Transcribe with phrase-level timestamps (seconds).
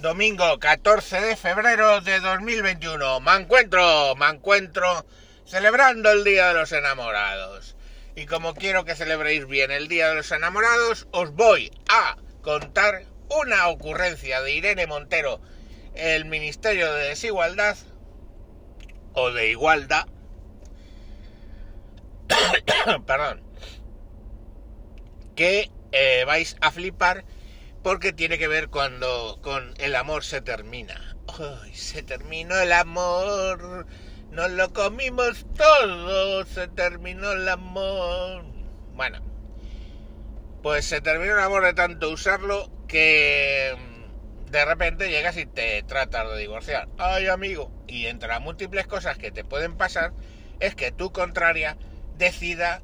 [0.00, 3.20] domingo 14 de febrero de 2021.
[3.20, 5.04] Me encuentro, me encuentro
[5.44, 7.76] celebrando el Día de los Enamorados.
[8.16, 13.04] Y como quiero que celebréis bien el Día de los Enamorados, os voy a contar
[13.28, 15.40] una ocurrencia de Irene Montero,
[15.94, 17.76] el Ministerio de Desigualdad
[19.12, 20.06] o de Igualdad.
[23.06, 23.42] Perdón.
[25.36, 27.24] Que eh, vais a flipar
[27.82, 31.16] porque tiene que ver cuando con el amor se termina.
[31.72, 33.86] Se terminó el amor,
[34.30, 38.44] nos lo comimos todo, se terminó el amor.
[38.94, 39.20] Bueno,
[40.62, 45.82] pues se terminó el amor de tanto usarlo que mm, de repente llegas y te
[45.84, 46.88] tratas de divorciar.
[46.98, 50.12] Ay, amigo, y entre las múltiples cosas que te pueden pasar
[50.58, 51.78] es que tu contraria
[52.18, 52.82] decida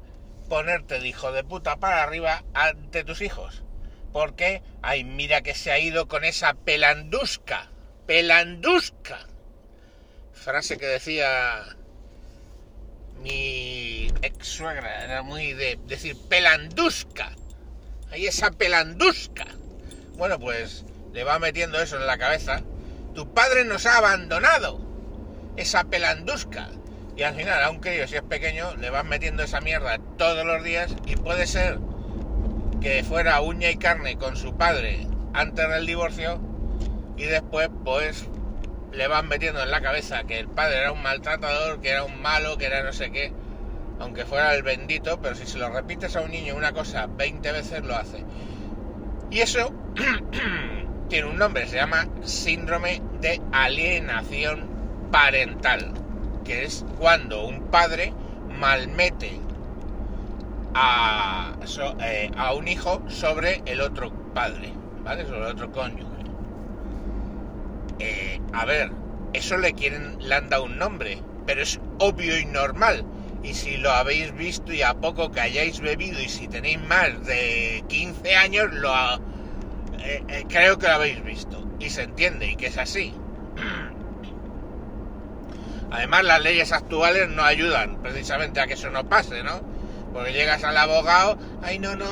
[0.49, 3.66] ponerte de hijo de puta para arriba ante tus hijos
[4.17, 7.69] porque, ay, mira que se ha ido con esa pelandusca,
[8.07, 9.19] pelandusca.
[10.33, 11.63] Frase que decía
[13.21, 17.35] mi ex suegra, era muy de decir pelandusca.
[18.09, 19.45] Ahí esa pelandusca.
[20.15, 22.63] Bueno, pues le va metiendo eso en la cabeza.
[23.13, 24.81] Tu padre nos ha abandonado.
[25.57, 26.69] Esa pelandusca.
[27.15, 30.63] Y al final, a un si es pequeño, le vas metiendo esa mierda todos los
[30.63, 31.77] días y puede ser
[32.81, 36.39] que fuera uña y carne con su padre antes del divorcio
[37.17, 38.27] y después pues
[38.91, 42.21] le van metiendo en la cabeza que el padre era un maltratador, que era un
[42.21, 43.31] malo, que era no sé qué,
[43.99, 47.51] aunque fuera el bendito, pero si se lo repites a un niño una cosa 20
[47.51, 48.23] veces lo hace.
[49.29, 49.73] Y eso
[51.09, 54.67] tiene un nombre, se llama síndrome de alienación
[55.11, 55.93] parental,
[56.45, 58.13] que es cuando un padre
[58.59, 59.39] malmete
[60.79, 61.55] a,
[62.01, 64.71] eh, a un hijo sobre el otro padre,
[65.03, 65.25] ¿vale?
[65.25, 66.05] Sobre el otro cónyuge.
[67.99, 68.91] Eh, a ver,
[69.33, 73.03] eso le quieren, le han dado un nombre, pero es obvio y normal.
[73.41, 77.25] Y si lo habéis visto y a poco que hayáis bebido y si tenéis más
[77.25, 78.93] de 15 años, lo
[79.99, 81.65] eh, creo que lo habéis visto.
[81.79, 83.13] Y se entiende y que es así.
[85.91, 89.76] Además, las leyes actuales no ayudan precisamente a que eso no pase, ¿no?
[90.17, 92.07] Porque llegas al abogado, ay no, no,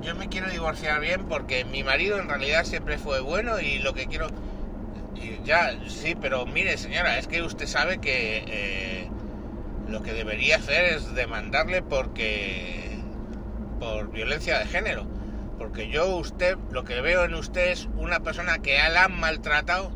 [0.00, 3.94] yo me quiero divorciar bien porque mi marido en realidad siempre fue bueno y lo
[3.94, 4.28] que quiero...
[5.44, 9.08] Ya, sí, pero mire señora, es que usted sabe que eh,
[9.88, 12.96] lo que debería hacer es demandarle porque...
[13.80, 15.04] por violencia de género.
[15.58, 19.90] Porque yo usted, lo que veo en usted es una persona que la han maltratado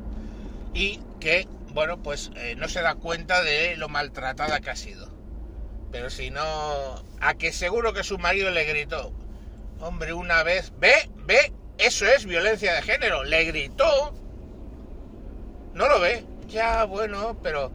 [0.75, 5.06] y que, bueno, pues eh, no se da cuenta de lo maltratada que ha sido.
[5.93, 9.13] Pero si no, a que seguro que su marido le gritó.
[9.81, 13.25] Hombre, una vez, ve, ve, eso es violencia de género.
[13.25, 14.15] Le gritó.
[15.75, 16.25] No lo ve.
[16.49, 17.73] Ya, bueno, pero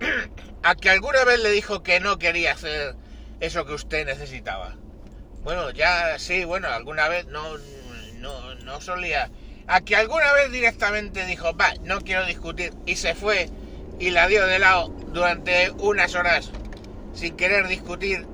[0.62, 2.94] a que alguna vez le dijo que no quería hacer
[3.40, 4.76] eso que usted necesitaba.
[5.42, 7.56] Bueno, ya sí, bueno, alguna vez no,
[8.16, 9.30] no, no solía.
[9.66, 13.48] A que alguna vez directamente dijo, va, no quiero discutir, y se fue
[14.00, 16.50] y la dio de lado durante unas horas
[17.20, 18.26] sin querer discutir.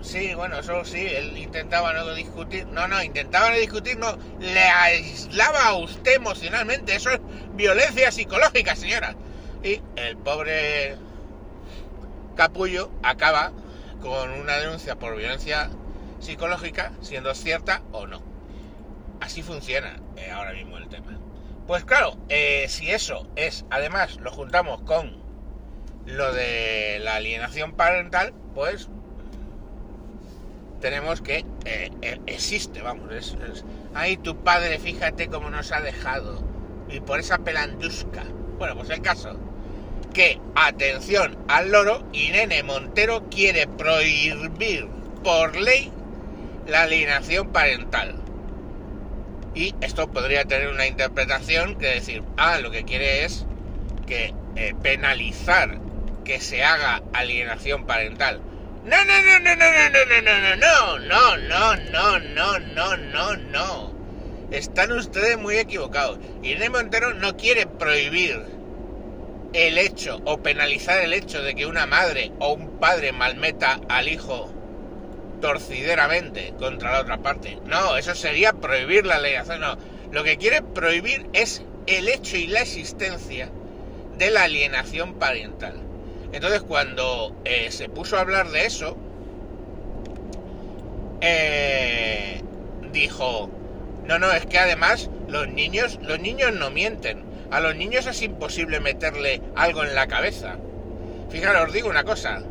[0.00, 2.68] Sí, bueno, eso sí, él intentaba no discutir.
[2.68, 4.16] No, no, intentaba no discutir, no.
[4.38, 6.94] Le aislaba a usted emocionalmente.
[6.94, 7.18] Eso es
[7.54, 9.16] violencia psicológica, señora.
[9.64, 10.96] Y el pobre
[12.36, 13.50] capullo acaba
[14.00, 15.68] con una denuncia por violencia
[16.20, 18.22] psicológica, siendo cierta o no.
[19.20, 21.18] Así funciona eh, ahora mismo el tema.
[21.66, 25.27] Pues claro, eh, si eso es, además, lo juntamos con
[26.08, 28.88] lo de la alienación parental, pues
[30.80, 33.36] tenemos que eh, eh, existe, vamos, es,
[33.94, 36.42] ahí tu padre, fíjate cómo nos ha dejado
[36.88, 38.24] y por esa pelandusca.
[38.58, 39.38] Bueno, pues el caso
[40.14, 44.88] que atención al loro, Irene Montero quiere prohibir
[45.22, 45.92] por ley
[46.66, 48.14] la alienación parental.
[49.54, 53.44] Y esto podría tener una interpretación que decir, ah, lo que quiere es
[54.06, 55.78] que eh, penalizar
[56.28, 58.42] que se haga alienación parental.
[58.84, 63.36] No, no, no, no, no, no, no, no, no, no, no, no, no, no, no,
[63.36, 63.94] no.
[64.50, 66.18] Están ustedes muy equivocados.
[66.42, 68.42] Irene Montero no quiere prohibir
[69.54, 74.08] el hecho o penalizar el hecho de que una madre o un padre malmeta al
[74.08, 74.52] hijo
[75.40, 77.58] torcideramente contra la otra parte.
[77.64, 79.60] No, eso sería prohibir la alienación.
[79.60, 79.78] No,
[80.12, 83.50] lo que quiere prohibir es el hecho y la existencia
[84.18, 85.87] de la alienación parental.
[86.32, 88.96] Entonces cuando eh, se puso a hablar de eso,
[91.20, 92.42] eh,
[92.92, 93.50] dijo,
[94.04, 97.24] no, no, es que además Los niños, los niños no mienten.
[97.50, 100.56] A los niños es imposible meterle algo en la cabeza.
[101.30, 102.42] Fijaros, os digo una cosa.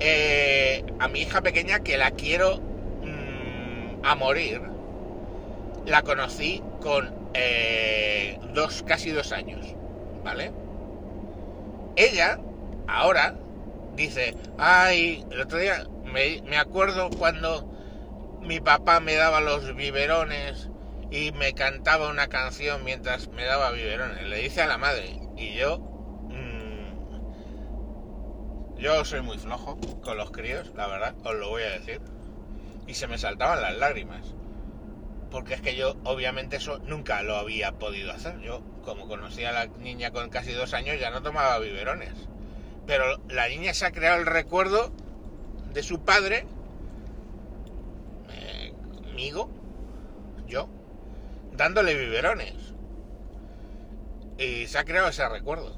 [0.00, 2.58] Eh, a mi hija pequeña, que la quiero
[3.02, 4.60] mm, a morir,
[5.86, 7.14] la conocí con
[8.54, 9.76] dos, casi dos años,
[10.24, 10.52] ¿vale?
[11.96, 12.38] Ella,
[12.86, 13.34] ahora,
[13.94, 17.70] dice, ay, el otro día me, me acuerdo cuando
[18.40, 20.70] mi papá me daba los biberones
[21.10, 24.26] y me cantaba una canción mientras me daba biberones.
[24.26, 25.20] Le dice a la madre.
[25.36, 25.78] Y yo...
[25.78, 26.76] Mmm,
[28.78, 32.00] yo soy muy flojo con los críos, la verdad, os lo voy a decir.
[32.86, 34.34] Y se me saltaban las lágrimas.
[35.30, 38.38] Porque es que yo, obviamente, eso nunca lo había podido hacer.
[38.40, 42.28] Yo, como conocía a la niña con casi dos años, ya no tomaba biberones.
[42.86, 44.92] Pero la niña se ha creado el recuerdo
[45.72, 46.46] de su padre
[49.16, 49.48] amigo,
[50.46, 50.68] yo,
[51.52, 52.52] dándole biberones.
[54.36, 55.74] Y se ha creado ese recuerdo.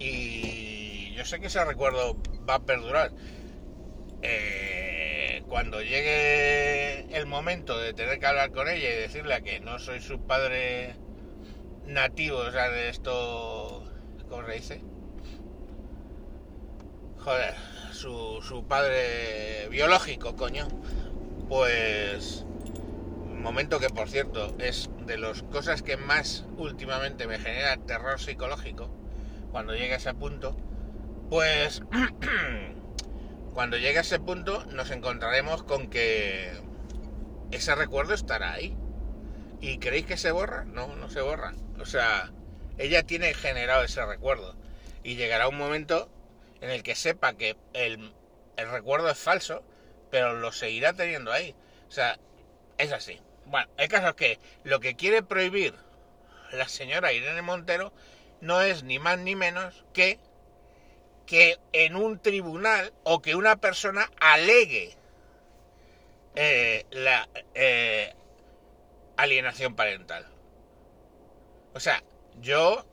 [0.00, 2.16] Y yo sé que ese recuerdo
[2.48, 3.12] va a perdurar.
[4.22, 9.78] Eh, cuando llegue el momento de tener que hablar con ella y decirle que no
[9.78, 10.96] soy su padre
[11.86, 13.84] nativo, o sea, de esto,
[14.28, 14.89] ¿cómo se dice?
[17.24, 17.54] Joder,
[17.92, 20.66] su, su padre biológico, coño.
[21.48, 22.46] Pues
[23.40, 28.90] momento que por cierto es de las cosas que más últimamente me genera terror psicológico
[29.50, 30.56] cuando llega a ese punto
[31.30, 31.82] pues
[33.54, 36.52] cuando llegue a ese punto nos encontraremos con que
[37.50, 38.76] ese recuerdo estará ahí.
[39.60, 41.54] Y creéis que se borra no no se borra.
[41.80, 42.30] O sea
[42.78, 44.54] ella tiene generado ese recuerdo.
[45.02, 46.10] Y llegará un momento
[46.60, 48.12] en el que sepa que el,
[48.56, 49.64] el recuerdo es falso
[50.10, 51.54] pero lo seguirá teniendo ahí.
[51.88, 52.18] O sea,
[52.78, 53.20] es así.
[53.46, 55.74] Bueno, el caso es que lo que quiere prohibir
[56.52, 57.92] la señora Irene Montero
[58.40, 60.18] no es ni más ni menos que
[61.26, 64.96] que en un tribunal o que una persona alegue
[66.34, 68.12] eh, la eh,
[69.16, 70.26] alienación parental.
[71.72, 72.02] O sea,
[72.40, 72.84] yo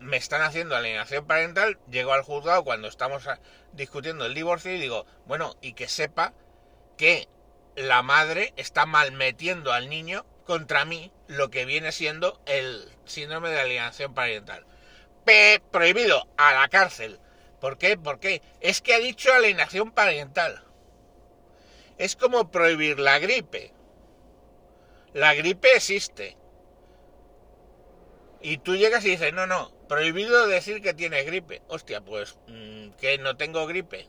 [0.00, 3.24] me están haciendo alienación parental, llego al juzgado cuando estamos
[3.72, 6.32] discutiendo el divorcio y digo, bueno, y que sepa
[6.96, 7.28] que
[7.76, 13.60] la madre está malmetiendo al niño contra mí lo que viene siendo el síndrome de
[13.60, 14.64] alienación parental.
[15.24, 17.20] P prohibido a la cárcel.
[17.60, 17.98] ¿Por qué?
[17.98, 20.62] Porque es que ha dicho alienación parental.
[21.98, 23.72] Es como prohibir la gripe.
[25.12, 26.36] La gripe existe.
[28.40, 31.62] Y tú llegas y dices, no, no, Prohibido decir que tienes gripe.
[31.68, 34.08] Hostia, pues mm, que no tengo gripe.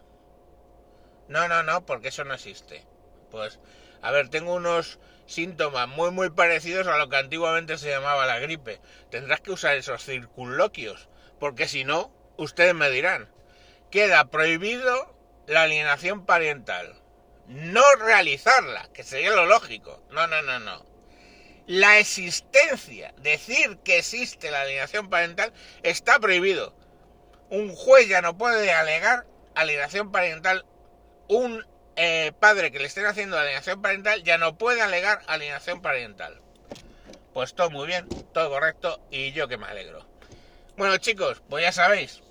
[1.28, 2.84] No, no, no, porque eso no existe.
[3.30, 3.60] Pues,
[4.02, 8.40] a ver, tengo unos síntomas muy, muy parecidos a lo que antiguamente se llamaba la
[8.40, 8.80] gripe.
[9.12, 11.10] Tendrás que usar esos circunloquios,
[11.40, 13.30] porque si no, ustedes me dirán.
[13.92, 15.16] Queda prohibido
[15.48, 16.96] la alienación parental.
[17.48, 20.04] No realizarla, que sería lo lógico.
[20.10, 20.97] No, no, no, no
[21.68, 25.54] la existencia, decir que existe la alienación parental,
[25.84, 26.74] está prohibido.
[27.50, 30.66] Un juez ya no puede alegar alienación parental.
[31.28, 31.66] Un
[31.98, 36.42] eh, padre que le estén haciendo alienación parental ya no puede alegar alienación parental.
[37.34, 40.08] Pues todo muy bien, todo correcto y yo que me alegro.
[40.78, 42.22] Bueno chicos, pues ya sabéis,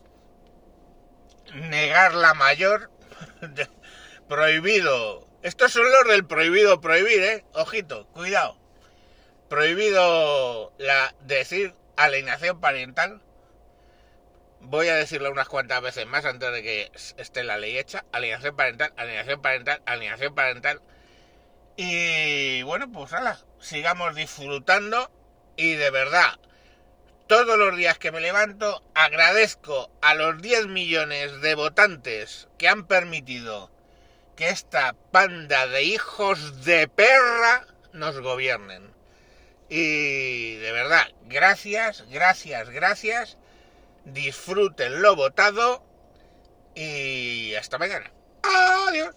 [1.52, 2.90] negar la mayor,
[4.28, 5.28] prohibido.
[5.42, 7.44] Estos son los del prohibido prohibir, ¿eh?
[7.52, 8.65] Ojito, cuidado
[9.48, 13.22] prohibido la decir alienación parental.
[14.60, 18.04] Voy a decirlo unas cuantas veces más antes de que esté la ley hecha.
[18.12, 20.82] Alienación parental, alienación parental, alienación parental.
[21.76, 25.10] Y bueno, pues nada, sigamos disfrutando
[25.56, 26.38] y de verdad,
[27.26, 32.86] todos los días que me levanto agradezco a los 10 millones de votantes que han
[32.86, 33.70] permitido
[34.36, 38.95] que esta panda de hijos de perra nos gobiernen.
[39.68, 43.36] Y de verdad, gracias, gracias, gracias.
[44.04, 45.84] Disfruten lo votado
[46.74, 48.12] y hasta mañana.
[48.42, 49.14] Adiós.